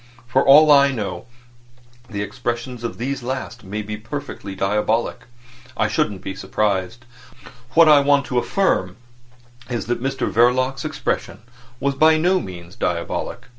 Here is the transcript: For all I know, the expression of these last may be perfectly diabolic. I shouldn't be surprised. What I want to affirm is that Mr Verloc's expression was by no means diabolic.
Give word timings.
For 0.25 0.43
all 0.43 0.71
I 0.71 0.91
know, 0.91 1.27
the 2.09 2.23
expression 2.23 2.83
of 2.83 2.97
these 2.97 3.21
last 3.21 3.63
may 3.63 3.83
be 3.83 3.97
perfectly 3.97 4.55
diabolic. 4.55 5.25
I 5.77 5.87
shouldn't 5.87 6.23
be 6.23 6.33
surprised. 6.33 7.05
What 7.75 7.87
I 7.87 7.99
want 7.99 8.25
to 8.25 8.39
affirm 8.39 8.95
is 9.69 9.85
that 9.85 10.01
Mr 10.01 10.27
Verloc's 10.27 10.85
expression 10.85 11.43
was 11.79 11.93
by 11.93 12.17
no 12.17 12.39
means 12.39 12.75
diabolic. 12.75 13.45